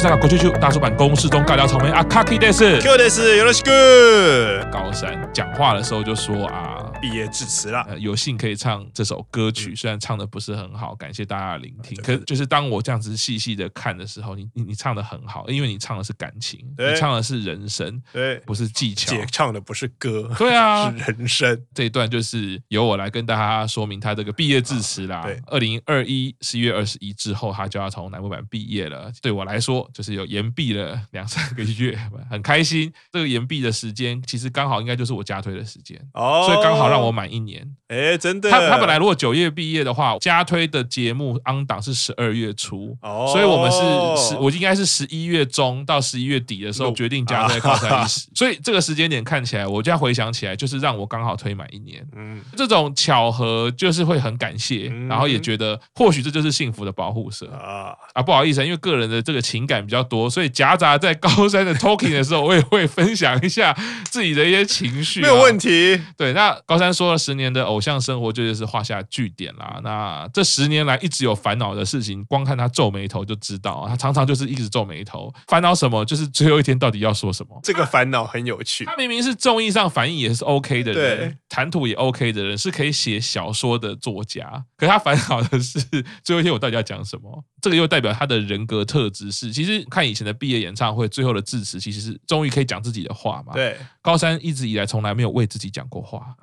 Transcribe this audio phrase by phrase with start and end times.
[0.00, 6.69] 是大家国球球大叔版公式中尬聊草莓阿卡基德斯，Q 德斯，有了是个高山讲话的时候就说啊。
[7.00, 11.96] 毕业致辞啦，呃，有幸可以唱这首歌曲，虽然唱的不是很好，感谢大家的聆听。
[12.02, 19.10] 可是就是当我这样子细细的看的时候，你你你唱的很好，因为你唱的是感情，你唱的是人生，对，不是技巧。
[19.10, 21.66] 姐唱的不是歌，对啊，是人生。
[21.74, 25.22] 这一段就是由我来跟大家说明他这个毕业致辞啦。
[25.22, 29.10] 对，二零二一十一月二十一之后，他就要从南木坂毕业了。
[29.22, 31.98] 对我来说，就是有延毕了两三个月，
[32.30, 32.92] 很开心。
[33.10, 37.66] 这个延毕的时间，其实刚好应该就是我加推的时间，哦，所以刚好让我满一年。
[37.88, 57.46] 哎，真的，他他本来如果九月毕业的话，加推的节目 on 档是十二月初，哦，所以我们是十，我应该是十一月中到十一月底的时候决定加推靠山一时， 所以这个时间点看起来，我现在回想起来，就是让我刚好推满一年，嗯，这种巧合就是会很感谢，然后也觉得或许这就是幸福的保护色。
[57.48, 57.92] 啊。
[58.14, 63.76] 啊，不好意思，因为个人的这个情感比较多，所以夹杂在高山的 talking 的时候，我也会分享一下
[64.10, 66.00] 自己的一些情绪，没有问题。
[66.16, 67.80] 对，那高山说了十年的偶。
[67.80, 69.80] 像生活就是画下句点啦。
[69.82, 76.04] 那这十年来一直有烦恼的事情，光看他皱眉头就知道，他常常就是一直皱眉头，烦恼什么？
[76.04, 77.58] 就是最后一天到底要说什么？
[77.62, 78.84] 这个烦恼很有趣。
[78.84, 84.62] 他明明是综艺上反应也是 OK 的人，谈吐也 OK 的人，是可以写小说的作家。
[84.76, 85.80] 可是他烦恼的是
[86.22, 87.44] 最后一天我到底要讲什么？
[87.62, 93.54] 这个又代表他的人格特质是，其实看以前的毕业演唱会，最后的致辞其实是终于可以讲自己的话嘛。
[93.54, 96.34] 对，高山一直以来从来没有为自己讲过话。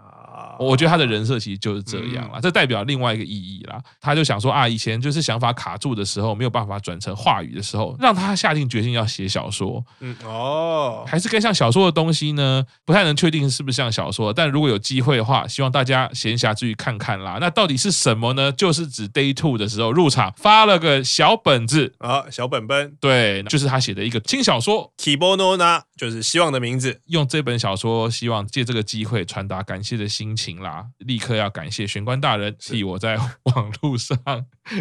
[0.60, 3.82] 我觉得他的人设其实就是这样啦，嗯、这代表另外一个意义啦。
[4.00, 9.84] 他就想说啊，以前就是想法卡住的时候，没有办法转成话语的时候，让他下定决心要写小说。
[10.00, 12.64] 嗯哦，还是更像小说的东西呢？
[12.86, 17.38] 不太能确定是不是像小说，但如果有机会的话，希望大家闲暇之余看看啦。
[17.42, 18.52] 那到底是什么呢？
[18.52, 24.92] 就是指 Day Two 的时候入场发了个小本子啊，小本本，对，就是他写的一个轻小说。
[24.98, 27.02] Kibonona 就是希望的名字。
[27.08, 30.47] 用这本小说，希望借这个机会传达感谢的心情。
[30.56, 34.18] 啦，立刻要感谢玄关大人替我在 网络上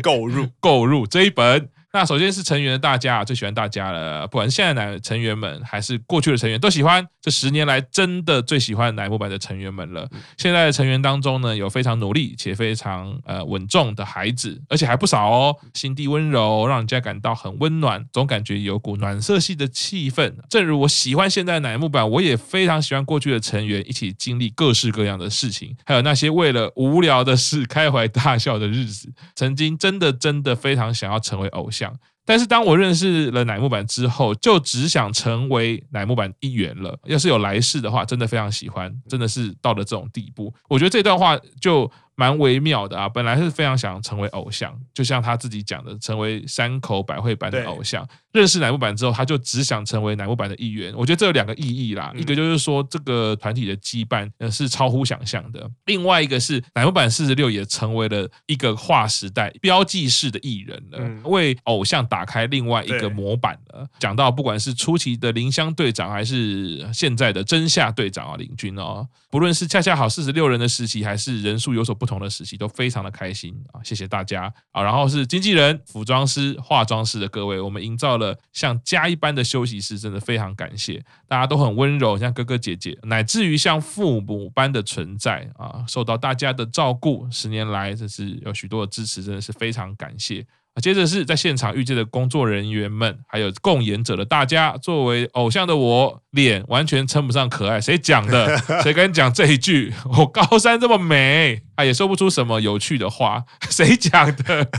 [0.01, 1.69] 购入 购入这一本。
[1.97, 7.03] 那首先是成员的大家最喜欢大家了，不管是现在的成员们还是过去的成员都喜欢。
[7.23, 10.07] 这十年来真的最喜欢乃木坂的成员们了。
[10.37, 15.57] 现在的成员当中呢，有非常努力且非常呃稳重的孩子，而且还不少哦。
[15.73, 20.35] 心地温柔，让人家感到很温暖，总感觉有股暖色系的气氛。
[20.51, 29.11] 正如我喜欢现在的乃木坂，我也非常喜欢过去的成员，一起经历各式各样的事情，还有那些为了无聊的事开怀大笑的日子。
[29.35, 31.86] 曾经真的真的非常想要成为偶像。
[32.25, 36.99] 但是当我认识了乃木坂之后，就只想成为乃木坂一员了。
[37.05, 40.53] 要是有来世的话，真的非常喜欢，真的是到了这种地步。
[40.69, 43.09] 我觉得这段话就蛮微妙的啊。
[43.09, 48.07] 本来是非常想成为偶像，就像他自己讲的，成为山口百惠版的偶像。
[48.33, 50.93] 认识乃木坂之后，他就只想成为乃木坂的一员。
[50.95, 63.89] 我觉得这有两个意义啦，一个就是说这个团体的羁绊是超乎想象的，另外一个是乃木坂四十六也成为了一个划时代标记式的艺人了，为偶像打开另外一个模板了。
[63.99, 73.83] 讲到不管是初期的林香队长，还是现在的真夏队长啊，林军哦，不论是恰恰好四十六人的时期，还是人数有所不同的时期，都非常的开心啊！
[73.83, 74.83] 谢谢大家啊！
[74.83, 78.39] 然后是经纪人、服装师、化妆师的各位，我们营造了。
[78.53, 85.85] 像家一般的休息室，真的非常感谢，大家都很温柔，像哥哥姐姐，乃至于像父母般的存在啊！
[85.89, 90.47] 受到大家的照顾，十年来这是有许多的支持，真的是非常感谢。
[90.83, 94.77] 接着是在现场遇见的工作人员们，还有共演者的大家。
[94.77, 97.81] 作为偶像的我，脸完全称不上可爱。
[97.81, 98.57] 谁讲的？
[98.85, 99.93] 谁跟你讲这一句？
[100.17, 103.43] 我高山这么美，啊也说不出什么有趣的话。
[103.69, 104.71] 谁讲的？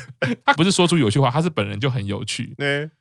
[0.45, 2.55] 他不是说出有趣话，他是本人就很有趣。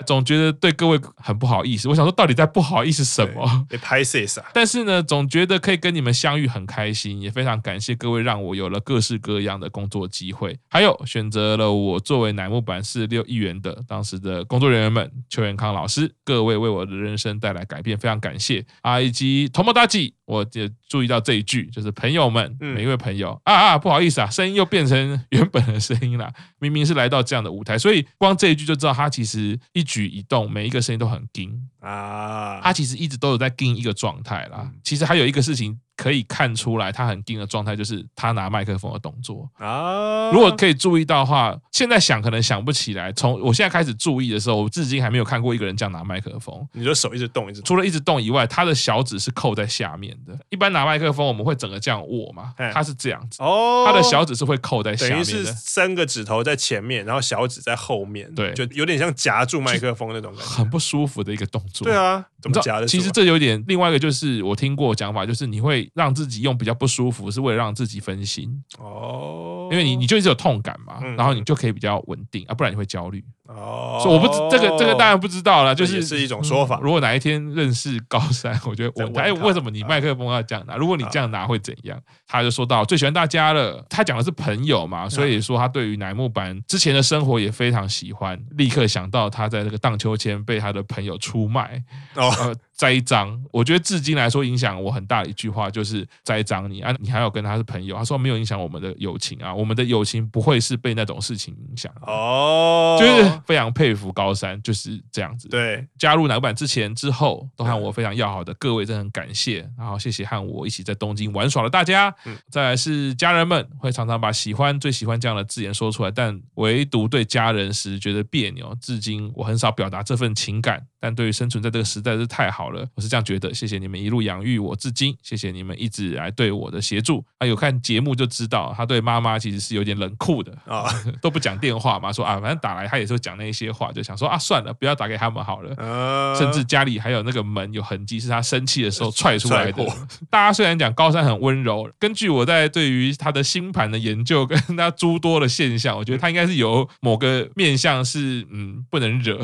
[0.06, 1.88] 总觉得对各位很不好意思。
[1.88, 3.66] 我想说，到底在不好意思什么？
[3.82, 4.42] 拍谢啥？
[4.52, 12.82] 但是呢，总觉得可以跟你们相遇很开心，也非常感谢各位让我有了各式各样的工作机会，还有选择了我作为乃木坂。
[12.86, 18.45] 四十六亿元的当时的工作人员们，邱元康老师，各位为我的人生带来改变，非常感谢
[18.82, 19.00] 啊！
[19.00, 26.30] 以及同谋大吉，我也注意到这一句，就是朋友们，每一位朋友、嗯、啊啊，不好意思啊，声音又变成原本的声音了，
[26.60, 31.50] 明明是来到这样的舞台，所以光这一句就知道他其实一举一动，每一个声音都很精。
[31.80, 34.62] 啊，他其实一直都有在盯一个状态啦。
[34.64, 35.78] 嗯其实还有一个事情。
[35.96, 40.30] 可以看出来，他很盯的状态就是他拿麦克风的动作啊。
[40.30, 43.10] 如果可以注意到的话，现在想可能想不起来。
[43.14, 46.54] 从我现在开始注意的时候，我至今还没有看过一个人这样拿麦克风。
[46.74, 50.38] 你的手一直动，一直动除了一直动以外，他的小指是扣在下面的。
[50.48, 61.86] 一般拿麦克风我们会整个这样握嘛，他是这样子哦，他的小指是会扣在下面的，等于是三个指头在前面，然后小指在后面，对，就有点像夹住麦克风那种感觉，很不舒服的一个动作。
[61.86, 62.86] 对啊，怎么夹的？
[62.86, 73.98] 其实这有点另外一个，就是我听过讲法，就是你会让自己用比较不舒服，是为了让自己分心哦，因为你你就一直有痛感嘛，然后你就可以比较稳定啊，不然你会焦虑哦。
[74.02, 76.78] 所以我不知这个这个当然不知道了，就是是一种说法。
[76.82, 80.76] 如果哪一天认识高山，我觉得我哎，为什么你麦克风要这样拿？
[80.76, 82.00] 如果你这样拿会怎样？
[82.28, 91.82] 他就说到最喜欢大家了，他讲的是朋友嘛，所以说他对于乃木坂之前的生活也非常喜欢，立刻想到他在这个荡秋千被他的朋友出卖
[92.14, 92.30] 哦。
[92.38, 101.90] Ah, 栽赃，我觉得至今来说影响我很大的一句话就是栽赃你啊，你还有跟他是朋友，他说没有影响我们的友情啊，我们的友情不会是被那种事情影响。
[102.02, 105.48] 哦，就是非常佩服高山就是这样子。
[105.48, 112.14] 对，加入乃木坂之前之后都和我非常要好的各位，真的很感谢，然后谢谢和我一起在东京玩耍的大家。
[112.50, 123.52] 再来是家人们会常常把喜欢最喜欢这样的字眼说出来，但唯独对家人时觉得别扭，至今我很少表达这份情感，但对于生存在这个时代是太好了，我是这样觉得。
[123.54, 127.24] 谢谢你们一路养育我至今，谢谢你们一直来对我的协助。
[127.38, 130.84] 啊，有看节目就知道，他对妈妈其实是有点冷酷的啊，
[131.22, 136.34] 都不讲电话嘛，说啊，反正打来他也是会讲那些话，就想说啊，算了，不要打给他们好了。
[136.36, 139.84] 甚至家里还有那个门有痕迹，是他生气的时候踹出来的。
[140.30, 149.38] 大家虽然讲高山很温柔，根据我在对于他的星盘的研究， 跟他诸多的现象，我觉得他应该是有某个面相是嗯不能惹，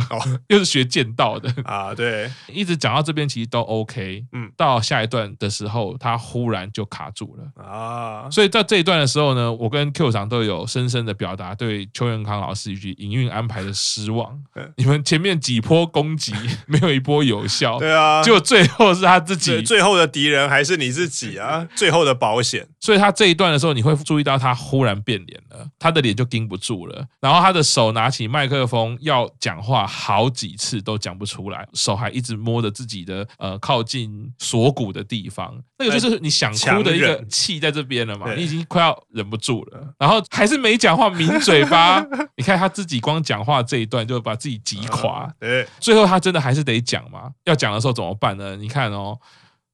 [0.48, 7.64] 又是学剑道的啊，对，一直讲到这边其实都 OK，嗯，到下一段的时候，他忽然就卡住了。
[7.64, 14.40] 啊，所以在这一段的时候呢，我跟 Q 长都有深深的表达对邱元康老师以及营运安排的失望。
[14.76, 16.32] 你们前面几波攻击
[16.66, 22.66] 没有一波有效，对啊，结果最后是他自己，最后的敌人还是你自己啊，最后的保险。
[22.82, 42.04] 所以他这一段的时候，你会注意到他忽然变脸了，他的脸就盯不住了，然后他的手拿起麦克风要讲话，好几次都讲不出来，手还一直摸着自己的呃靠近锁骨的地方，那个就是你想哭的一个气在这边了嘛，你已经快要忍不住了，然后还是没讲话，抿嘴巴。
[42.36, 45.32] 你看他自己光讲话这一段就把自己击垮，
[45.78, 48.56] 最后他真的还是得讲嘛，要讲的时候怎么办呢？
[48.56, 49.16] 你看哦。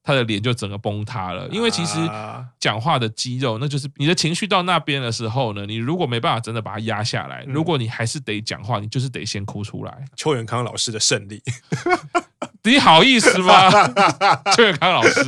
[0.09, 1.99] 他的脸就整个崩塌了，因为其实
[2.59, 10.03] 讲话的肌肉，那就是你的情绪到那边的时候呢，你如果没办法真的把它压下来，如果你还是得讲话，你就是得先哭出来。
[10.17, 11.43] 邱元康老师的胜利。
[12.65, 13.71] 你好意思吗？
[14.55, 15.25] 邱永康老师，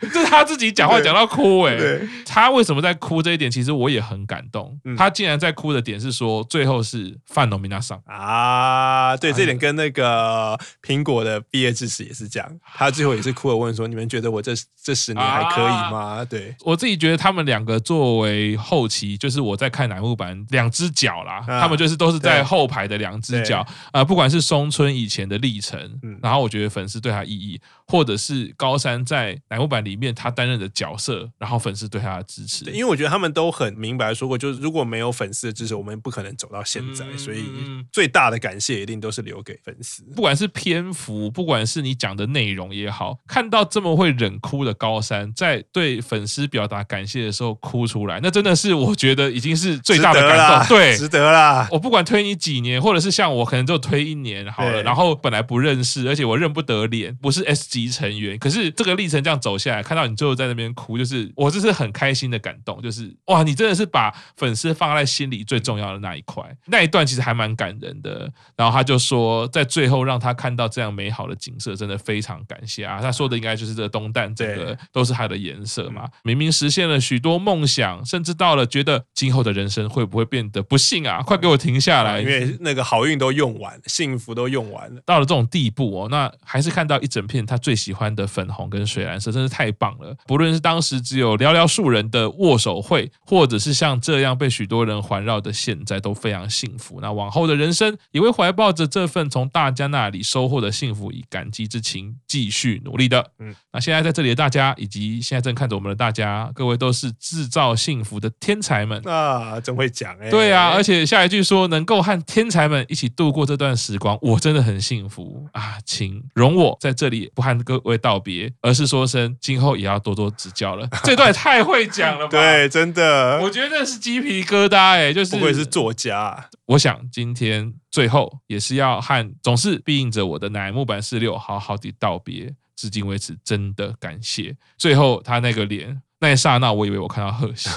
[0.00, 4.78] 这是他自己讲话讲到哭哎、欸，他为什么在哭这一点，其实我也很感动。
[4.96, 8.00] 他竟然在哭的点是说，最后是范农明那上。
[8.06, 23.66] 啊，对，这点跟那个苹果的毕业致辞也是这样，他最后也是哭了，问说：“你们觉得我这这十年还可以吗？”对，我自己觉得他们两个作为后期，就是我在看乃木坂两只脚啦，他们就是都是在后排的两只脚。
[23.92, 25.78] 啊，不管是松村以前的历程，
[26.22, 26.67] 然后我觉得。
[26.68, 32.64] 粉丝对他意义，或者是高山在乃木坂里面他担任的角色，然后粉丝对他的支持。
[32.70, 37.04] 因为我觉得他们都很明白说过，就是如果没有粉丝的支持，我们不可能走到现在。
[37.16, 37.44] 所以
[37.92, 40.02] 最大的感谢一定都是留给粉丝。
[40.14, 50.76] 不管是篇幅，不管是你讲的内容也好，看到这么会忍哭的高山，在对粉丝表达感谢的时候哭出来，那真的是我觉得已经是最大的感动。
[50.76, 51.68] 对，值得啦。
[51.70, 68.30] 我不管推你几年，或者是像我可能就推一年好了，然后本来不认识，而且我认不得脸，不是 S 级成员，可是这个历程这样走下来，看到你最后在那边哭，就是我这是很开心的感动，就是哇，你真的是把粉丝放在心里最重要的那一块，那一段其实还蛮感人的。
[68.56, 73.00] 然后他就说，在最后让他看到这样美好的景色，真的非常感谢啊。
[73.00, 76.08] 他说的应该就是这个东旦，这个都是他的颜色嘛。
[76.22, 81.22] 明明实现了许多梦想，甚至到了觉得今后的人生会不会变得不幸啊？
[81.22, 90.16] 快给我停下来，因为那个好运都用完，幸福都用完了，到了这种地步哦，那还是看到一整片他最喜欢的粉红跟水蓝色，真是太棒了。
[90.26, 97.00] 不论是当时只有寥寥数人的握手会，或者是像这样被许多人环绕的现在，都非常幸福。
[97.02, 103.30] 那往后的人生，也会怀抱着这份从大家那里收获的幸福与感激之情，继续努力的。
[103.40, 109.60] 嗯，那现在在这里的大家，以及现在正看着我们的大家，各位都是制造幸福的天才们啊！
[109.60, 116.24] 真会讲哎，对啊，而且下一句说能够和天才们一起度过这段时光，我真的很幸福啊，亲。
[116.38, 120.88] 容我在这里不和各位道别，而是说声今后也要多多指教了。
[121.02, 122.30] 这段也太会讲了吧？
[122.30, 126.48] 对，真的，我觉得那是鸡皮疙瘩哎，就是不愧是作家。
[126.66, 134.56] 我想今天最后也是要和总是庇应着我的乃木坂四六好好的道别，至今为止真的感谢。
[134.76, 136.00] 最后他那个脸。
[136.20, 137.70] 那一刹那，我以为我看到贺喜，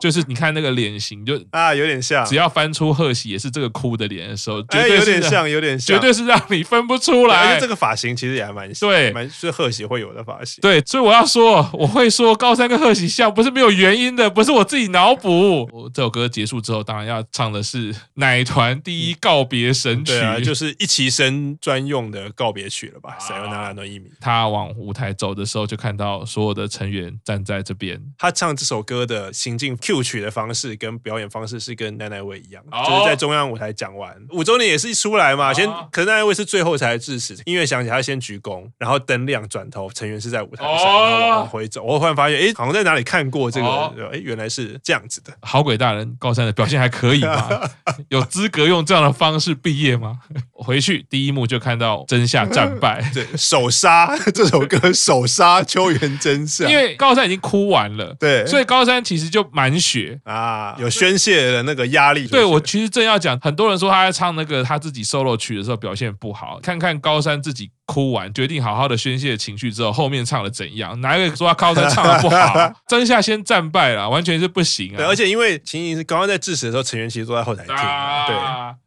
[0.00, 2.24] 就是你看那个脸型，就啊，有点像。
[2.24, 7.48] 只要翻出贺喜也是这个哭的脸的时候，绝对有点像，有点像，绝对是让你分不出来。
[7.48, 10.62] 因为这个发型其实也还蛮像，对，蛮是贺喜会有的发型。
[10.62, 15.68] 对，所以我要说，我会说高山跟贺喜像，不是没有原因的，不是我自己脑补。
[15.92, 23.18] 这首歌结束之后，当然要唱的是奶团第一告别神曲，就是一起生专用的告别曲了吧？
[23.20, 24.10] 谁有拿来的一名？
[24.22, 27.41] 他往舞台走的时候，就看到所有的成员站。
[27.44, 41.82] 在这边，他唱这首歌的行进 Q 曲的方式跟表演方式是跟奈奈未一样，就是在中央舞台讲完五周年也是一出来嘛，先可是奈奈未是最后才致辞，音乐响起他先鞠躬，然后灯亮转头，成员是在舞台上，然后往回走。
[41.82, 45.32] 我忽然发现，哎，好像在哪里看过这个，哎，原来是这样子的。
[45.40, 47.48] 好鬼大人高三的表现还可以吗？
[48.10, 50.18] 有资格用这样的方式毕业吗？
[50.52, 57.22] 回去第一幕就看到真夏战败， 对，首杀这首歌首杀秋元真夏，因为高山。
[57.32, 62.26] 已经哭完了，对，所以高山其实就满血啊，有宣泄的那个压力。
[62.26, 67.70] 对，我其实正要讲，很多人说他在唱那个他自己 solo 曲的时候表现不好，看看高山自己。
[67.84, 70.98] 哭完，决定好好的宣泄情绪之后，后面唱的怎样？
[71.02, 72.72] 哪一个说他高山唱的不好？
[72.88, 74.96] 真夏先战败了，完全是不行啊！
[74.98, 77.74] 对，而且因为情形是刚刚在致辞的时候，成员其实坐在后台听。
[77.74, 78.36] 啊、对，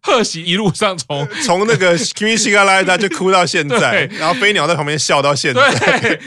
[0.01, 5.69] 贺喜一路上从 从那个 Kimi 西嘎来，他就哭到现在， 然后飞鸟在旁边笑到现在。
[5.99, 6.19] 对，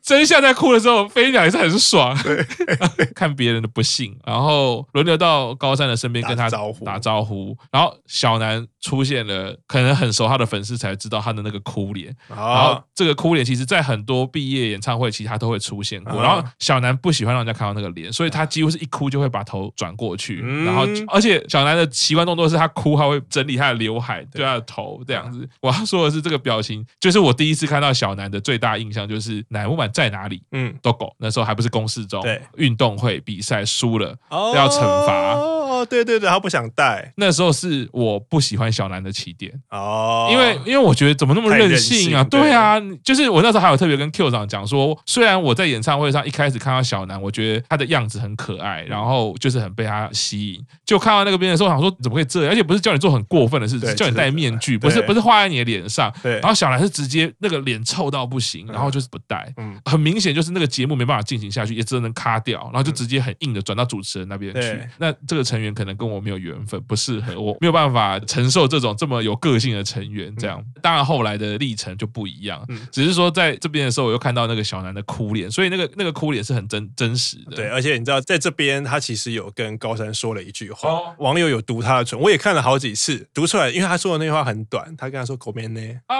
[0.00, 2.16] 真夏在哭的时候，飞鸟也是很爽。
[2.22, 2.44] 对，
[3.14, 7.56] 看别人的不幸，然后轮流到高山的身边跟他打招呼，打招呼。
[7.70, 12.14] 然后小南出现了，可能很熟他的粉丝才知道他的那个哭脸。
[12.28, 16.22] 然后这个哭脸，其实在很多毕业演唱会，其实他都会出现过。
[16.22, 20.40] 然后小南不喜欢让人家看到那个脸，所以他几乎是一哭就会把头转过去。
[20.64, 25.48] 然后，而且小南的习惯动作是他哭，他会整理他的刘海，对他的头这样子。
[25.60, 30.42] 我要说的是，这个表情就是我第一次看到小南的最大印象，就是乃木坂在哪里？
[30.52, 35.36] 嗯，Dogo 那时候还不是公示中，对，运动会比赛输了要惩罚。
[35.84, 37.12] 哦，对对对，他不想带。
[37.16, 42.24] 那时候是我不喜欢小南的起点哦，因为因为我觉得怎么那么任性啊？
[42.24, 50.60] 对啊，就是我那时候还有特别跟 Q 长讲说，虽然我在演唱会上一开始看到小南，我觉得他的样子很可爱，然后就是很被他吸引。
[50.84, 52.50] 就看到那个边的时候，想说怎么可以这样？
[52.50, 56.12] 而且不是叫你做很过分的事，是叫你戴面具，不是不是画在你的脸上。
[56.22, 56.34] 对。
[56.34, 64.80] 然后小南是直接那个脸臭到不行，然后就是不戴，嗯，很明显就是那个节目没办法进行下去，也只能卡掉，然后就直接很硬的转到主持人那边去。
[64.98, 70.34] 那这个成员可能跟我没有缘分，不适合，我没有办法承受这种这么有个性的成员。
[70.36, 72.64] 这样，当然后来的历程就不一样。
[72.92, 77.56] 只是说在这边的时候，我又看到那个小南的哭脸，所以那个那个哭脸是很真真实的。
[77.56, 86.16] 对，而且你知道，在这边他其实有跟高山说了一句话，哦、网友有读他的唇，我也看了好几次，读出来，因为他说的那句话很短，他跟他说“狗面呢”，啊，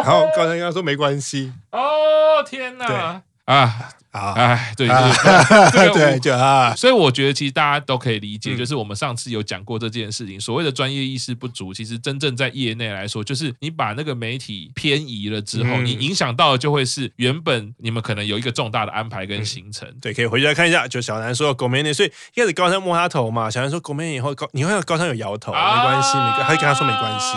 [0.02, 3.88] 然后高山跟他说“没关系”，哦，天哪，啊。
[4.16, 4.88] 啊，哎，对，
[5.72, 19.86] 对，对就啊，所以我觉得其实大家都可以理解，就是我们上次有讲过这件事情，所谓的专业意识不足，其实真正在业内来说，就是你把那个媒体偏移了之后，你影响到的就会是原本你们可能有一个重大的安排跟行程。
[20.00, 27.36] 对，可以回去来看一下，就小南说狗面呢，所以一开始高山摸他头嘛，小南说狗面以后高，你会高山有摇头，没关系，没关，他就跟他说没关系。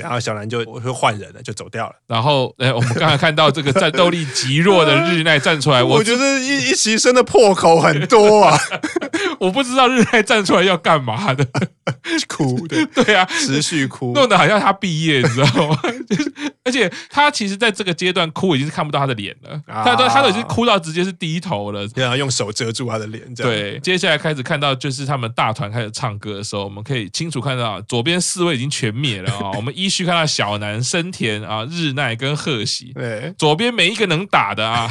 [0.00, 1.94] 然后小南就会换人了，就走掉了。
[2.06, 8.58] 然后，哎，我们刚才看到这个战斗力极弱的日奈站出来，我觉得一一席生的破口很多啊。
[9.40, 11.46] 我不知道日奈站出来要干嘛的，
[12.28, 15.78] 哭的，对啊，持续哭，弄得好像他毕业，你知道吗？
[16.08, 16.32] 就是
[16.64, 23.22] 而且他其实在这个阶段哭已经是看不到他的脸了，他都他都已经哭到直接是低头了，然后用手遮住他的脸。
[23.34, 29.50] 对，接下来开始看到就是他们大团开始唱歌的时候，我们可以清楚看到左边四位已经全灭了啊。
[29.56, 34.88] 我们依序看到小南、生田啊、日奈跟贺喜，对，左边每一个能打的啊，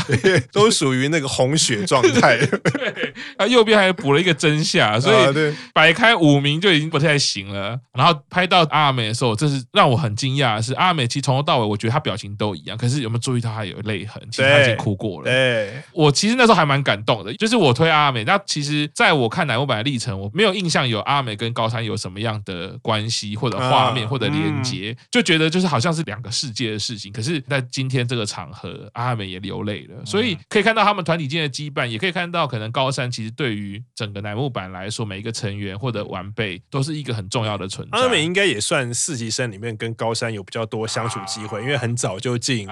[0.51, 2.38] 都属于那个红血状态。
[2.46, 7.80] 对，他，右边还补了一个真相，所以摆开五名就已经不太行了。
[7.94, 11.63] 然后拍到阿美的时候，这是让我很惊讶的是，阿美其实从头到尾。
[11.65, 14.22] 我觉得她表情都一样，可是有没有注意到她有泪痕？
[14.32, 15.25] 其实她已经哭过了。
[15.25, 27.12] 对，我其实那时候还蛮感动的，就是我推阿美，那其实在我看乃木坂的历程，我没有印象有阿美跟高山有什么样的关系或者画面或者连接，就觉得就是好像是两个世界的事情。
[27.12, 38.00] 可是，在今天这个场合，阿美也流泪了，所以可以看到他们团体间的羁绊，也可以看到可能高山其实对于整个乃木坂来说，每一个成员或者晚辈都是一个很重要的存在。
[38.00, 42.67] 阿美应该也算四期生里面跟高山有比较多相处机会，因为很早就进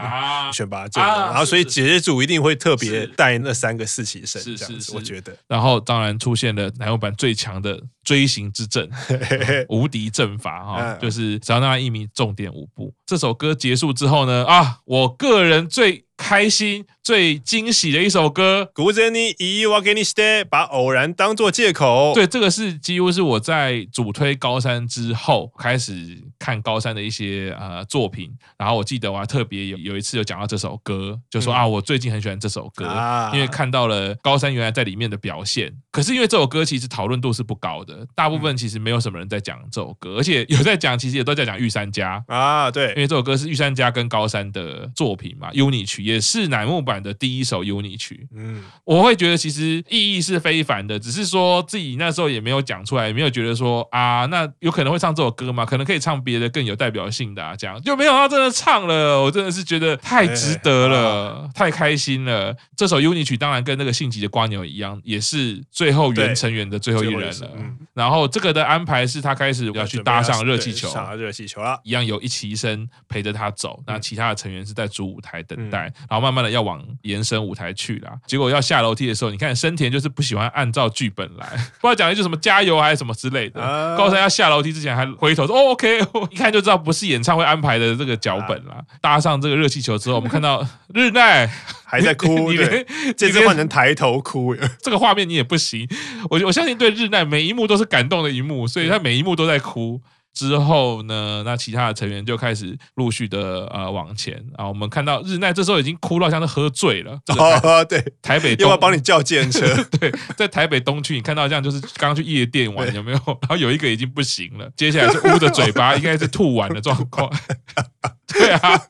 [0.53, 5.35] 选拔阵了，然后所以姐姐组一定会特别带那三个四期生，这样子我觉得。
[5.47, 8.89] 然后当然出现了乃木坂最强的锥形之阵，
[9.69, 12.93] 无敌阵法哈，就是只要那一名重点舞步。
[13.05, 16.05] 这首歌结束之后呢，啊，我个人最。
[16.21, 22.11] 开心最惊喜的一首歌，古珍妮一我给你写，把偶然当做借口。
[22.13, 28.31] 对，这个是几乎是我在主推高山之后开始看高山的一些呃作品。
[28.55, 32.85] 然后我记得我还特别有有一次有讲到这首歌，就说啊，我最近很喜欢这首歌，
[33.33, 35.73] 因为看到了高山原来在里面的表现。
[35.91, 42.69] 可是因为这首歌其实讨论度是不高的，大部分其实没有什么人在讲这首歌，而且有在讲，其实也都在讲玉三家啊。
[42.69, 46.01] 对，因为这首歌是玉三家跟高山的作品嘛，UNI 曲。
[46.01, 55.63] 也是乃木坂的第一首 UNI 曲，嗯，我会觉得其实意义是非凡的，只是说自己那时候也没有讲出来，也没有觉得说啊，那有可能会唱这首歌吗？
[55.63, 62.55] 可能可以唱别的更有代表性的啊，这样就没有他真的唱了，我真的是觉得太值得了，太开心了。
[62.75, 67.51] 这首 UNI 曲当然跟那个性急的瓜牛一样，也是最后原成员的最后一人了。
[67.93, 75.91] 然后这个的安排是他开始要去搭上热气球，上热气球了，一样有一齐生陪着他走，那其他的成员是在主舞台等待。
[76.09, 81.45] 然后慢慢的要往延伸舞台去了，结果要下楼梯的时候，你看生田就是不喜欢按照剧本来，
[81.81, 83.61] 不知道讲一句什么加油还是什么之类的。
[83.97, 88.83] 高山要下楼梯之前还回头说哦 OK，一看就知道不是演唱会安排的这个脚本了。
[89.01, 91.47] 搭上这个热气球之后，我们看到日奈
[91.85, 92.85] 还在哭，对，
[93.17, 95.87] 这次换成抬头哭， 这个画面你也不行。
[96.29, 100.01] 我我相信对日奈每一幕都是感动的一幕，所以他每一幕都在哭。
[100.33, 107.19] 之后呢，那其他的成员就开始陆续的呃往前啊，我们看到日奈这时候已经哭到像是喝醉了。
[107.37, 109.83] 哦，对，台北要不要帮你叫计程车？
[109.99, 113.19] 对，在台北东区，你看到这样就是刚刚去夜店玩有没有？
[113.25, 117.31] 然后有一个已经不行了，接下来是捂着嘴巴，应该是吐完的状况。
[118.33, 118.81] 对啊，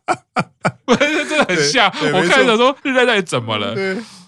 [1.00, 1.92] 真的很像。
[2.14, 3.76] 我看着说日奈到底怎么了？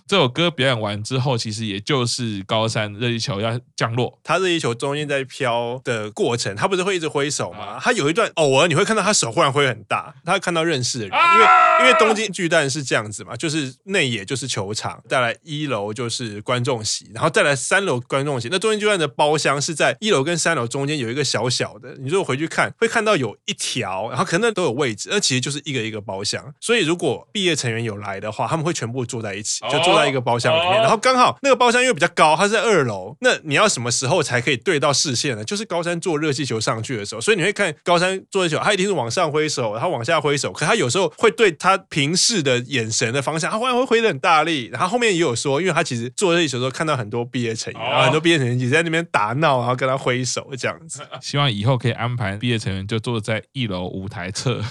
[0.07, 7.79] 这首歌表演完之后，其实也就是高山热气球要降落，他热气球中间在飘的过程，他不是会一直挥手吗？
[7.81, 11.45] 他有一段偶尔你会看到他手忽然挥很大，他会看到认识的人，因为
[11.81, 18.49] 因为东京巨蛋是这样子嘛，就是内野就是球场，再来一楼就是观众席，然后再来三楼观众席。
[18.51, 26.53] 那东京巨蛋的包厢是在一楼跟三楼中间有一个小小的，你如果回去看会看到有一条，然后可能那都有位置，那其实就是一个一个包厢。
[26.59, 29.92] 所以如果毕业成员有来的话，他们会全部坐在一起，就坐。
[29.95, 33.15] 在一个包厢里面，然后刚好那个包厢因为比较高，它是在二楼。
[33.21, 35.43] 那你要什么时候才可以对到视线呢？
[35.43, 40.51] 就是高山坐热气球上去的时候，所以你会看高山坐热气球，他一定是往上挥手，然后往下挥手。
[40.51, 44.69] 可他有时候会对他平视的眼神的方向，他忽然会挥的很大力。
[44.71, 51.01] 然后后面也有说，因为他其实坐热气球的时候看到很多毕业成员，然后很多毕业成员也在那边打闹，然后跟他挥手这样子。
[51.21, 54.61] 希望以后可以安排毕业成员就坐在一楼舞台侧，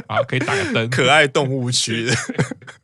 [0.06, 2.06] 啊，可以打个灯，可爱动物区。
[2.06, 2.14] 的。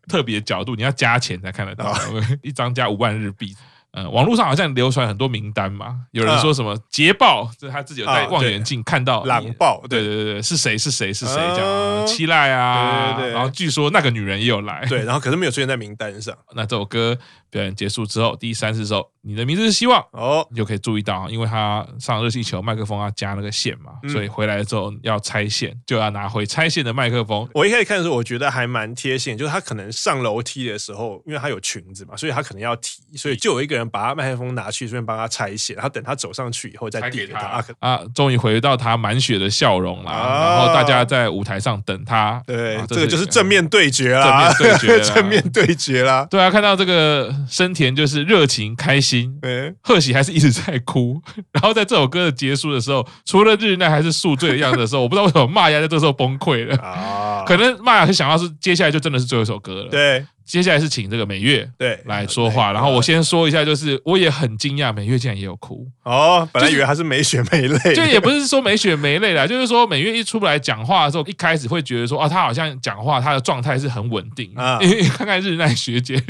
[0.08, 1.94] 特别角度，你要加钱才看得到，
[2.42, 3.54] 一张加五万日币。
[3.96, 10.02] 嗯，网络上好像流传很多名单嘛，有人说什么捷豹，就是他自己有戴望远镜看到狼豹，对。
[10.02, 16.36] 对对对，是谁是谁是谁这样，七濑啊，对对对，然后据说那个女人也有来，对，然后可是没有出现在名单上。
[16.56, 17.16] 那这首歌
[17.54, 19.08] 表演结束之后，第三十首。
[19.26, 27.48] 你的名字是希望哦，你就可以注意到，因为他上热气球麦克风要加那个线嘛，所以回来之后要拆线，就要拿回拆线的麦克风。
[27.54, 37.64] 我一开始看的时候，我觉得还蛮贴心，就是他可能上楼梯的时候，因为他有裙子嘛，所以他可能要提，所以就有一个人把他麦克风拿去，顺便帮他拆线，然后等他走上去以后再递给他。
[37.78, 42.42] 啊，终于回到他满血的笑容了，然后大家在舞台上等他。
[42.46, 46.26] 对，这个就是正面对决啦，正面对决， 正面对决啦。
[46.30, 49.38] 对啊，看到这个生田就是热情开心。
[49.42, 51.20] 嗯，贺喜还是一直在哭。
[51.52, 56.76] 然后在这首歌的结束的时候，除了日奈还是宿醉的样子的时候，我不知道为什么玛雅在这时候崩溃了。
[56.76, 59.88] 啊，可能玛雅是想要是接下来就真的是最后一首歌了。
[59.88, 62.72] 对，接下来是请这个美月对来说话。
[62.72, 65.86] 然后我先说一下，就是我也很惊讶，美月竟然也有哭。
[66.02, 74.78] 哦，本来以为她是没血没泪，就也不是说没血没泪啦，就是说美月一出来讲话的时候，一开始会觉得说啊，她好像讲话她的状态是很稳定啊。
[74.80, 76.22] 因为看看日奈学姐，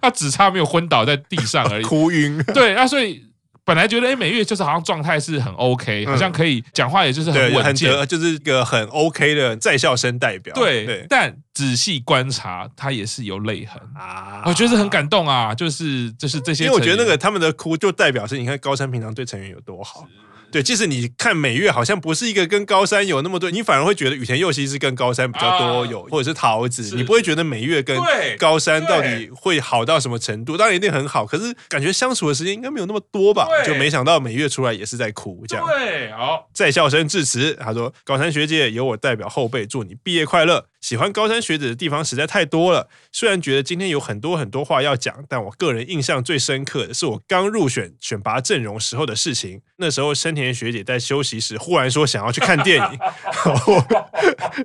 [0.00, 2.42] 她 只差没有昏倒在地上而已， 哭晕。
[2.54, 3.22] 对，那所以
[3.64, 10.52] 本来觉得哎，美月就是好像状态是很 OK，好像可以讲话，也就是很稳健，就是一个很 OK 的在校生代表。
[10.54, 13.80] 对对，但仔细观察，他也是有泪痕。
[13.94, 20.06] 啊，我觉得很感动啊，就是就是这些，因为我觉得那个他们的哭就代表是，你看高山平常对成员有多好。
[20.52, 27.98] 对，即使你看美月好像不是一个跟高山有那么多，你反而会觉得羽田佑希是跟高山比较多有，或者是桃子，你不会觉得美月跟
[28.38, 30.56] 高山到底会好到什么程度？
[30.56, 33.48] 当然一定很好，可是感觉相处的时间应该没有那么多吧？
[33.64, 35.66] 就没想到美月出来也是在哭这样。
[35.66, 49.62] 对，好，在校生致辞，他说：“高山学姐，由我代表后辈祝你毕业快乐。”喜欢高山学姐的地方实在太多了，虽然觉得今天有很多很多话要讲，但我个人印象最深刻的是我刚入选选拔阵容时候的事情。
[49.76, 52.98] 那时候深田学姐在休息时忽然说想要去看电影，
[53.46, 53.84] 然后，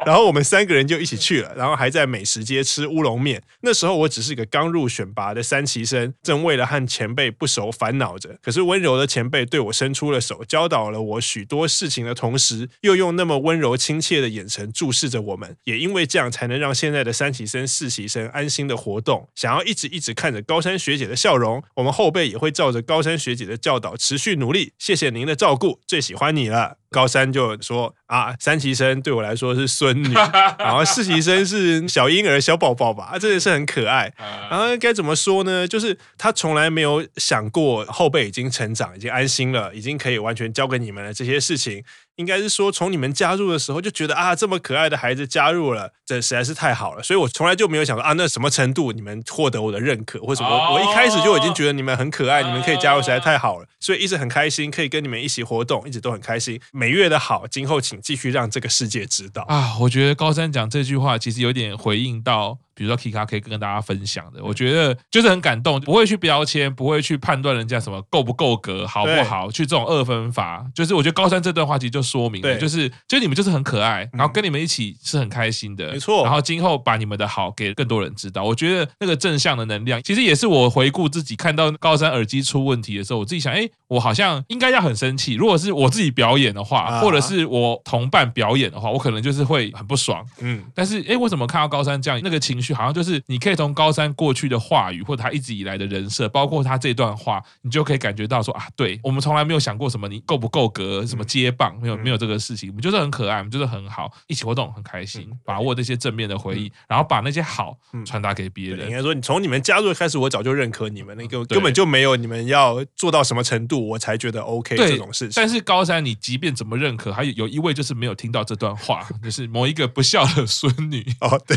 [0.05, 3.41] 然后我们三个人就一起去了，然后还在美食街吃乌龙面。
[3.61, 8.37] 那时候我只是个刚入选拔的三期生，正为了和前辈不熟烦恼着。
[8.41, 15.55] 可是温柔的前辈对我伸出了手，教导了我许多事情的同时，又用那么温柔亲切的眼神注视着我们。
[15.63, 19.27] 也因为这样才能让现在的三期生、四期生安心的活动。
[19.35, 24.73] 想要一直一直看着高山学姐的笑容，我们后辈也会照着高山学姐的教导持续努力。
[24.79, 26.77] 谢谢您的照顾，最喜欢你了。
[26.89, 30.13] 高三就说啊，三期生对我来说是孙女，
[30.57, 34.11] 然后四期生是小婴儿、小宝宝吧，啊，真的是很可爱。
[34.49, 35.67] 然后该怎么说呢？
[35.67, 41.83] 就是他从来没有想过后辈已经成长、已经安心了、已经可以完全交给你们了这些事情。
[42.17, 47.01] 应该是说，从你们加入的时候就觉得啊，这么可爱的孩子加入了，这实在是太好了。
[47.01, 50.73] 所以我从来就没有想过啊，那什么程度你们获得我的认可，或者什么？
[50.73, 56.59] 我一开始就已经觉得你们很可爱，你们可以加入实在太好了，所以一直很开心，可以跟你们一起活动，一直都很开心。
[56.71, 59.77] 每月的好，今后请继续让这个世界知道啊。
[59.81, 62.57] 我觉得高山讲这句话，其实有点回应到。
[62.77, 70.63] 比如说 Kika 可以跟大家分享的，我觉得就是很感动，不会去标签，不会去判断人家什么够不够格，好不好，去这种二分法。
[70.75, 76.23] 就是我觉得高山这段话其实就说明了，就是就你们就是很可爱，然后跟你们一起是很开心的，没错。
[76.23, 85.33] 然后今后把你们的好给更多人知道，我觉得那个正向的能量，其实也是我回顾自己看到高山耳机出问题的时候，我自己想，哎，我好像应该要很生气。
[85.33, 90.23] 如果是我自己表演的话，或者是我同伴表演的话，我可能就是会很不爽。
[90.39, 93.37] 嗯，但是哎，为什么看到高山这样，那个情绪好像就是你。
[93.47, 108.87] 可以从高山过去的话语，或者他一直以来的人设，包括他这段话，你就可以感觉到说啊，对，我们从来没有想过什么你够不够格，什么接棒，没有没有这个事情，我们就是很可爱，我们就是很好，一起活动很开心，把握这些正面的回忆，然后把那些好传达给别人。
[108.87, 115.33] 应该说，你从你们加入开始，我早就认可你们，那个根本就没有你们要做到什么程度，我才觉得 OK 这种事情。
[115.35, 121.55] 但是高山，你即便怎么认可，还有有一位就是没有听到这段话，就是某一个不孝的孙女哦，对，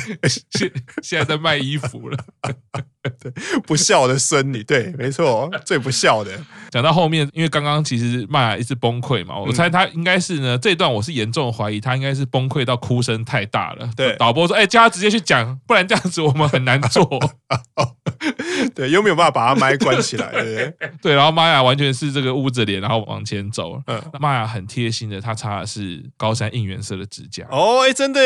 [1.03, 1.91] 现现在在卖衣服。
[1.91, 2.17] 服了，
[3.19, 3.33] 对，
[3.67, 6.31] 不孝的孙女，对，没错，最不孝的。
[6.71, 13.91] 讲到后面，因为刚刚其实麦雅一直崩溃嘛，我猜他应该是呢，这段我是严重怀疑他应该是崩溃到哭声太大了。
[13.97, 17.03] 对，导播说：“哎，叫他直接去讲，不然这样子我们很难做。
[18.73, 20.91] ”对，又没有办法把他麦关起来，对不对？
[21.03, 23.83] 对，然后麦雅完全是这个捂着脸，然后往前走。
[23.87, 27.45] 嗯，麦雅很贴心的，他擦的是高山应援色的指甲。
[27.51, 28.21] 哦，哎，真的，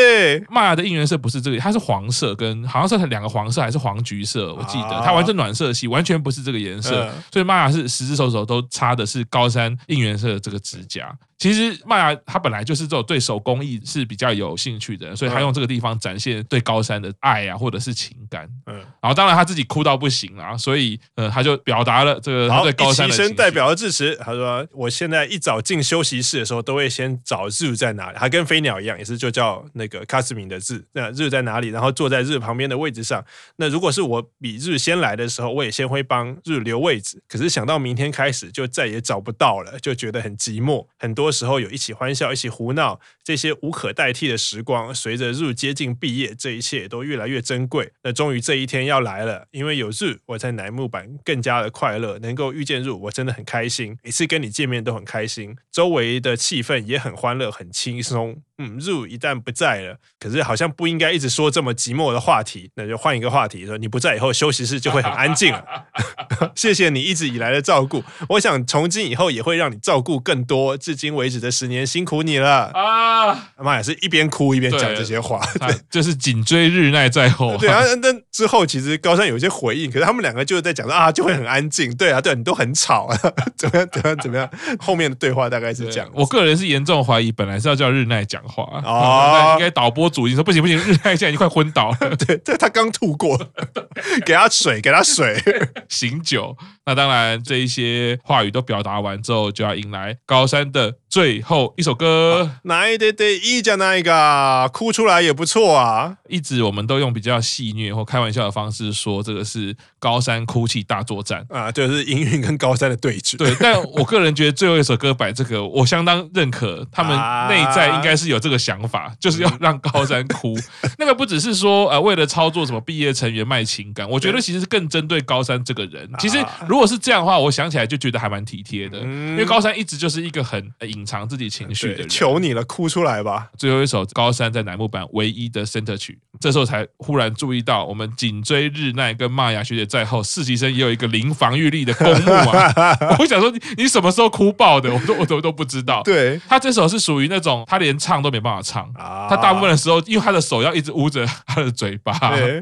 [0.49, 7.11] 麦雅的应援色不是这个，它是黄色跟好像是两个黄色还是黄橘色，我记得它完全暖色系，完全不是这个颜色。
[7.31, 11.15] 所以玛雅是十只手手都插的是高山应援色的这个指甲。
[11.37, 18.49] 其实玛雅他本来就是这种对手工艺是比较有兴趣的，所以他用这个地方展现对高山的爱啊，或者是情感。
[18.67, 28.17] 嗯，然后当然他自己哭到不行啊，所以呃他就表达了这个他对高山的生代表的致辞，他说：“我现在一早进休息室的时候，都会先找日在哪里。
[28.17, 30.85] 他跟飞鸟一样，也是就叫那个卡斯米的日。
[30.93, 31.67] 那日在哪里？
[31.67, 33.23] 然后坐在日旁边的位置上。
[33.57, 37.21] 那如果是我比日先来的时候，我也先会帮日留位置。
[37.27, 40.87] 可是想到明天开始就再也找不到了，就觉得很寂寞。
[40.97, 47.91] 很多。”时候有一起欢笑，一起胡闹，这些无可代替的时光，随着日接近毕业，这一切都越来越珍贵。
[48.03, 52.17] 那终于这一天要来了，因为有日，我在乃木板更加的快乐。
[52.19, 53.97] 能够遇见日，我真的很开心。
[54.01, 58.41] 每次跟你见面都很开心，周围的气氛也很欢乐，很轻松。
[58.57, 65.63] 嗯，日一旦不在了，可是好像不应该一直说这么寂寞的话题，那就换一个话题，说你不在以后，休息室就会很安静了。
[66.55, 70.77] 谢谢你一直以来的照顾，我想从今以后也会让你照顾更多。
[70.77, 73.51] 至今为止的十年，辛苦你了啊！
[73.57, 77.57] 妈呀是一边哭一边讲这些话，对，就是紧追日奈在后。
[77.57, 81.95] 对啊，那之后，其实高山有一些回应，可是他们两个就是在讲说啊，就会很安静。
[81.95, 83.17] 对啊，对，你都很吵啊，
[83.57, 83.87] 怎么样？
[83.91, 84.17] 怎么样？
[84.19, 84.49] 怎么样？
[84.79, 86.09] 后面的对话大概是这样。
[86.13, 92.15] 我个人是严重怀疑，本来是要叫日奈讲话哦，应该导播组已经说不行不行，日泰现在已经快昏倒了。
[92.17, 93.37] 对， 对他刚吐过，
[94.25, 95.41] 给他水，给他水，
[95.89, 96.55] 醒酒。
[96.85, 100.93] 那当然，这一些话语都表达完之后，就要迎来高山的。
[101.15, 106.17] 最后一首歌，哪一对对一加哪一个，哭出来也不错啊。
[106.27, 113.37] 一直我们都用比较戏谑或开玩笑的方式说，这个是高山哭泣大作战啊，就是营运跟高山的对决。
[113.37, 120.53] 对，但我个人觉得最后一首歌摆这个，我相当认可，他们内在应该是有这个想法，啊、就是要让高山哭。
[120.97, 126.09] 那个不只是说呃，为了操作什么毕业成员卖情感，我觉得其实是更针对高山这个人。
[126.19, 131.04] 其实如果是这样的话，我想起来就觉得还蛮体贴的，因为高山一直就是一个很隐。
[131.05, 133.49] 藏自己情绪的人，求你了，哭出来吧！
[133.57, 142.73] 最后一首高山在乃木坂唯一的 center 曲，这时候才忽然注意到，我们颈椎日奈跟玛雅学姐在后，实习生也有一个零防御力的公墓啊！
[143.19, 144.91] 我想说你，你什么时候哭爆的？
[144.91, 146.01] 我都我都都不知道。
[146.03, 152.13] 对，他这首是属于那种他连唱都没办法唱啊，他大部分的时候，因为他的手要一直捂着他的嘴巴。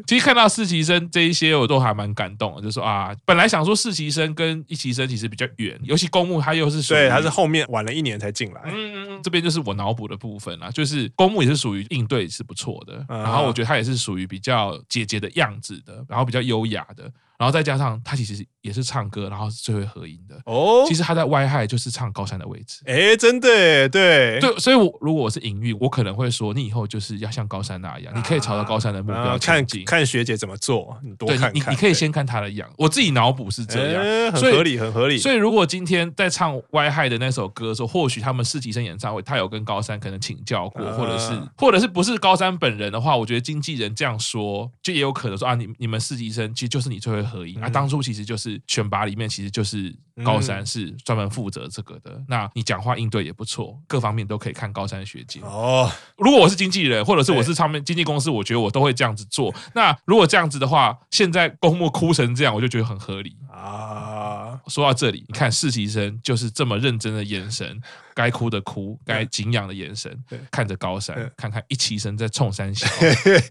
[0.06, 8.33] 其实看到实习生这一些，我都还蛮感动的，就说啊，本来想说实习生跟一期生其实比较远，尤其公墓他又是对，他是后面晚了一年才。
[8.34, 17.04] 进来，嗯嗯嗯，这边就是我脑补的部分啦，就是公募也是属于应对是不错的，然后我觉得他也是属于比较姐姐的样子的，然后比较优雅的。
[17.38, 20.86] 然后再加上他其实也是唱歌，然后是最会合音的哦。
[20.88, 22.82] 其实他在 Y High 就是唱高山的位置。
[22.86, 24.58] 哎，真的，对对。
[24.58, 29.84] 所以，我如果我是隐喻，我可能会说，你以后就是要像高山那样，你可以朝着高山的目标前进。
[29.84, 31.54] 看看学姐怎么做，你多看看。
[31.54, 32.70] 你你可以先看他的样。
[32.78, 35.18] 我自己脑补是这样，很合理，很合理。
[35.18, 48.04] 所以，如果今天在唱 Y High 的那首歌的时候，或许他们实习生演唱会，他有跟高山可能请教过，或者是或者是不是高山本人的话，我觉得经纪人这样说，就也有可能说啊，你你们实习生其实就是你最会合音啊，当初。
[48.04, 52.12] 其实就是选拔里面，其实就是高三是专门负责这个的。
[52.12, 55.40] 嗯、那你讲话应对也不错，各方面都可以看高三学姐。
[55.42, 59.54] 哦，如果我是经纪人，或者是我是唱片经纪公司，我觉得我都会这样子做。
[59.74, 64.60] 那如果这样子的话，现在公募哭成这样，我就觉得很合理啊。
[64.68, 67.80] 说到这里，你看实习生就是这么认真的眼神。
[68.16, 70.16] 该哭的哭，该敬仰的眼神，
[70.52, 72.86] 看着高山，看看一期生在冲三小。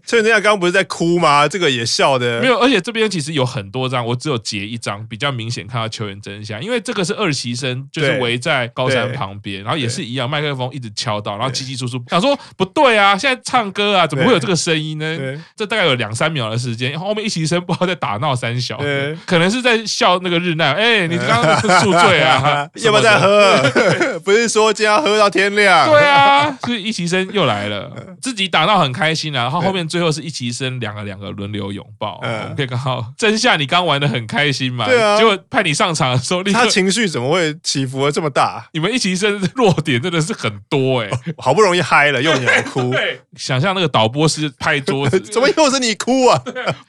[0.05, 1.45] 所以人家刚刚不是在哭吗？
[1.45, 15.43] 这个也笑的没有，而且这边其实有很多张，我只有截一张比较明显看到球员真相，因为这个是二期生，就是围在高山旁边，然后也是一样，麦克风一直敲到，然后叽叽窣窣，想说不对啊，现在唱歌啊，怎么会有这个声音呢？
[15.57, 18.77] 这大概有两三秒的时间，后面一期生不知道在打闹三小，
[19.25, 24.19] 可能是在笑那个日奈，哎，你刚刚宿醉啊， 要不要再喝？
[24.23, 24.53] 不是。
[24.53, 38.67] 说今天要喝到天亮，对啊，所以一齐生又来了， 自己打到很开心啊，然后后面最后是一齐生两个两个轮流拥抱，我们可以看到真夏你刚玩的很开心嘛，对啊，结果派你上场的时候，他情绪怎么会起伏的这么大？
[38.73, 46.39] 你们一齐生弱点真的是很多哎，好不容易嗨了又你来哭，对，想象那个导播是拍桌子，怎么又是你哭啊？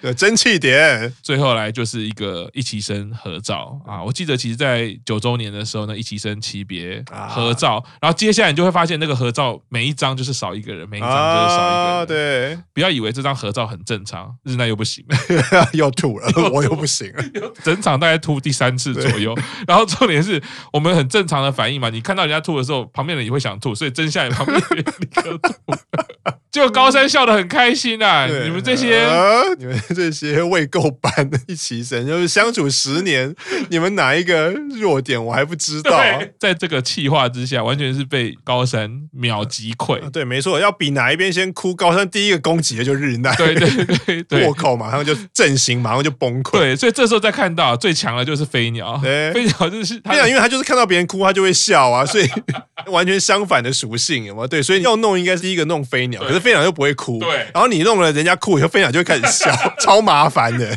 [0.03, 7.55] 对争气点，最后来就是一个一齐生合照啊，我记得其实在九周年的时候呢，一起生期别合。
[7.55, 11.95] 照，然后接下来你就会发现那个合照每一张就是少一个人，每一张就是少一个人。
[11.95, 15.05] 啊、对，不要以为这张合照很正常，日奈又不行，
[15.73, 17.23] 又吐了，我又不行了，
[17.63, 19.35] 整场大概吐第三次左右。
[19.69, 25.53] 然后重点是我们很正常的反应嘛，你看到人家吐的时候，旁边人也会想吐，所以真夏也旁边立刻吐。
[26.55, 28.29] 就高山笑得很开心啊！
[28.29, 33.35] 对你们这些、呃，你们这些未够班的一起生，就是相处十年，
[33.71, 36.21] 你们哪一个弱点我还不知道、啊？
[36.39, 40.09] 在这个气化之下，完全是被高山秒击溃、啊。
[40.13, 43.35] 对，没错，要比哪一边先哭，高山第一个攻击的就是日奈。
[43.35, 43.69] 对对
[44.07, 46.53] 对对，破口马上就阵型，马上就崩溃。
[46.53, 48.97] 对，所以这时候再看到最强的就是飞鸟。
[49.03, 52.29] 对，飞鸟就是飞鸟，因为他就是看到别人哭，他就会笑啊，所以
[52.93, 54.47] 完全相反的属性，有没有？
[54.47, 56.44] 对，所以要弄应该是第一个弄飞鸟，可是。
[56.45, 60.77] 飞鸟又不会哭，对，然后你弄了人家哭以后，飞鸟就会开始笑， 超麻烦的。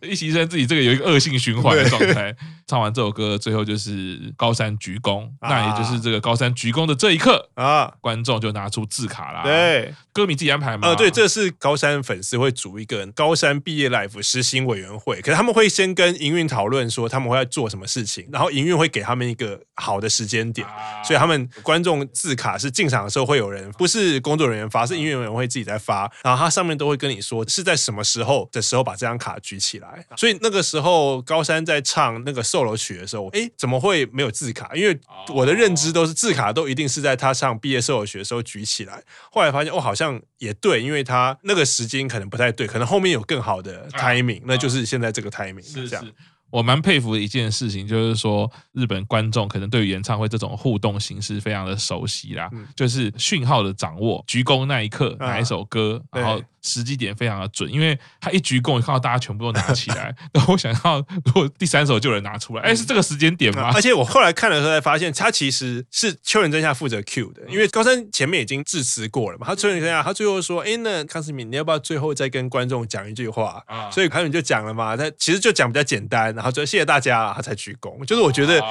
[0.00, 2.34] 一期生自己这个有一个恶性循环的状态。
[2.64, 9.42] 唱完这首歌，最后就是高山鞠躬，啊、那也就是这个高山鞠躬的这一刻啊，观众就拿出字卡啦。
[9.42, 10.88] 对，歌迷自己安排嘛。
[10.88, 30.06] 呃，对，这是高山粉丝会组一个高山毕业 life 实行委员会，可是他们会先跟营运讨论说他们会要做什么事情，然后营运会给他们一个好的时间点，啊、所以他们观众字卡是进场的时候会有人，不是工作人员发，是营运委员会自己在发，然后他上面都会跟你说是在什么时候的时候把这张卡举起来。
[30.16, 34.74] 所以那个时候高山在唱那个 solo 曲的时候，哎，怎么会没有字卡？
[34.74, 39.02] 因为我的认知都是字卡都一定是在他唱毕业 solo 曲的时候举起来。
[39.30, 46.06] 后来发现哦，好像也对，因为他那个时间可能不太对，可能后面有更好的 timing，那就是现在这个 timing 是这样。
[46.52, 56.40] 我蛮佩服的一件事情，就是说日本观众可能对于演唱会这种互动形式非常的熟悉啦，嗯、就是讯号的掌握，鞠躬那一刻哪一首歌，啊、然后。
[56.62, 60.14] 时机点非常的准，因为他一鞠躬，看到大家全部都拿起来。
[60.32, 63.70] 然后我想要，如果第三首就有人拿出来，哎，是这个时间点吗？
[63.74, 69.46] 而且我后来看的时候才发现，他其实是秋元真夏负责 Q 的，因为高山前面已经致辞过了嘛。
[69.46, 74.96] 他秋元真夏他最后说：“哎，那康思敏，你要不要最后再跟观众讲一句话？”啊，所以康世敏就讲了嘛。
[74.96, 78.04] 他其实就讲比较简单，然后就谢谢大家，他才鞠躬。
[78.04, 78.62] 就是我觉得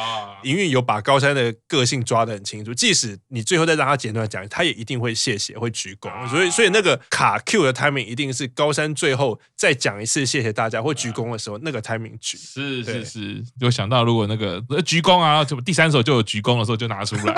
[0.43, 6.11] 营运有把高山的个性抓得很清楚，即使你最后再让他简短讲，他也一定会谢谢，会鞠躬。
[6.29, 12.37] 所以，所以那个卡 Q 的 timing 一定是高山最后再讲一次谢谢大家或鞠躬的时候，那个 timing 举。
[12.37, 17.35] 是是是，有想到如果那个鞠躬啊，什么第三首就有鞠躬的时候就拿出来，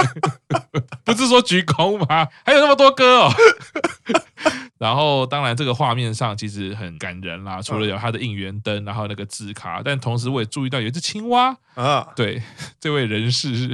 [1.06, 2.28] 不是说鞠躬吗？
[2.46, 3.34] 还有那么多歌哦。
[4.84, 7.62] 然后，当然，这个画面上其实很感人啦。
[7.62, 12.06] 除了有他的应援灯，然后那个字卡，但同时我也注意到有一只青蛙啊。
[12.18, 12.44] 对，
[12.82, 13.74] 这位人士是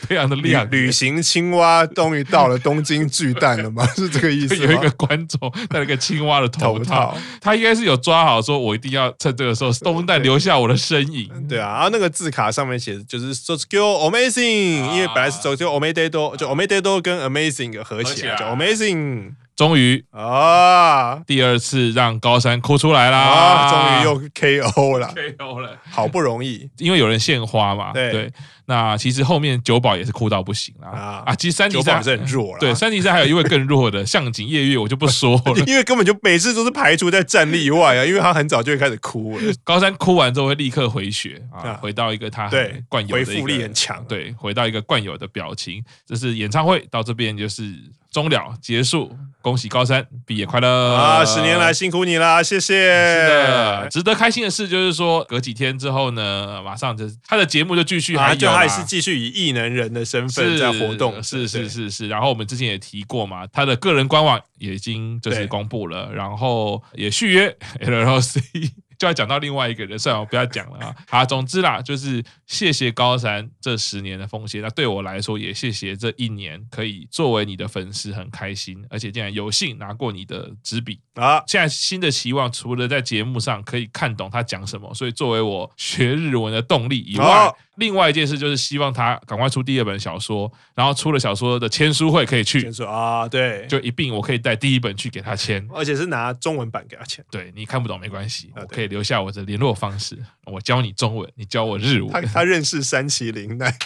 [0.00, 0.68] 非常的亮。
[0.68, 3.86] 旅行青蛙终于到了东京巨蛋了吗？
[3.94, 4.56] 是这个意思？
[4.56, 11.30] 有一个观众戴了一个青蛙的头套，他应该是有抓好，说我一定要趁这个时候东蛋留下我的身影。
[11.48, 19.34] 对啊，然后那个字卡上面写的就是 “Tokyo Amazing”，因为本来是 “Tokyo Omedetou”，就 “Omedetou” 跟 “Amazing” 合起来叫 “Amazing”。
[19.56, 23.18] 终于啊，第二次让高山哭出来啦！
[23.18, 27.90] 啊，终于又 KO 了，KO 了，好不容易，因为有人献花嘛。
[27.94, 28.32] 对，对，
[28.66, 31.34] 那其实后面九保也是哭到不行了啊啊！
[31.34, 39.52] 其实三级赛是很弱了，对，三级赛还有一位更弱的 向井叶月，我就不说了， 因为根本就每次都是排除在战力外啊，因为他很早就会开始哭了。
[39.62, 45.82] 高三哭完之后会立刻回血啊，回到一个他对惯有的回复力很强，对，回到一个惯有的表情。
[46.06, 47.72] 这是演唱会到这边就是。
[48.12, 51.22] 终了，结束，恭喜高三毕业快乐啊！
[51.22, 52.74] 十年来辛苦你啦，谢谢。
[52.74, 61.22] 是的，值得开心的事就是说，隔几天之后呢，马上就他的节目就继续还，还就还是继续以艺能人的身份在活动。
[61.22, 62.08] 是是是是。
[62.08, 68.40] 然后我们之前也提过嘛，他的个人官网也已经就是公布了，然后也续约 LLC。
[68.98, 70.96] 就要讲到另外一个人，算了，我不要讲了啊。
[71.06, 74.62] 好，总之啦，就是谢谢高山这十年的奉献。
[74.62, 81.42] 那对我来说，也谢谢这一年可以作为你的粉丝，很开心，而且竟然有幸拿过你的纸笔啊。
[81.46, 87.54] 现在新的期望，除了在节目上可以看懂他讲什么，所以作为我学日文的动力以外。
[87.76, 97.24] 啊另外一件事就是希望他赶快出第二本小说，然后出了小说的签书会可以去签书啊，对，就一并我可以带第一本去给他签，而且是拿中文版给他签。
[97.30, 102.10] 对，你看不懂没关系，我可以留下我的联络方式，我教你中文，你教我日文。
[102.10, 103.76] 他他认识三崎绫奈。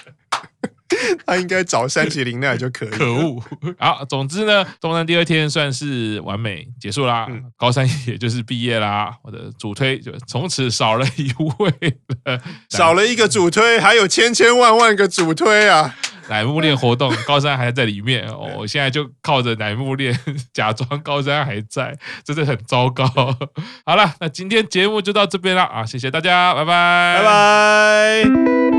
[1.26, 2.88] 他应该找山崎绫奈就可以。
[2.88, 3.42] 可恶！
[3.78, 7.26] 好，总之呢，东山第二天算是完美结束啦。
[7.30, 9.12] 嗯、高山也就是毕业啦。
[9.22, 11.72] 我的主推就从此少了一位
[12.24, 15.94] 了， 少了一个主推，还有千千万万个主推啊！
[16.28, 18.26] 乃木恋活动， 高山还在里面。
[18.56, 20.16] 我现在就靠着乃木恋
[20.52, 23.04] 假装高山还在，真的很糟糕。
[23.84, 25.84] 好了，那今天节目就到这边了啊！
[25.84, 28.69] 谢谢大家，拜拜，拜拜。